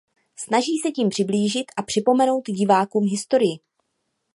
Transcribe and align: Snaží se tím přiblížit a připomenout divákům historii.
Snaží 0.35 0.77
se 0.77 0.91
tím 0.91 1.09
přiblížit 1.09 1.65
a 1.77 1.81
připomenout 1.81 2.43
divákům 2.47 3.07
historii. 3.11 3.59